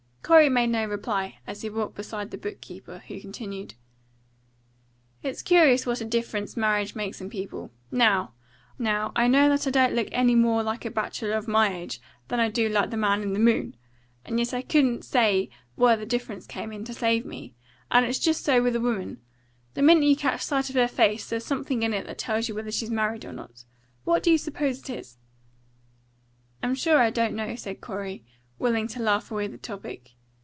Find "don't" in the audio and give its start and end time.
9.71-9.93, 27.09-27.35